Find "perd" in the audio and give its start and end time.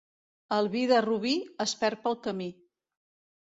1.85-2.05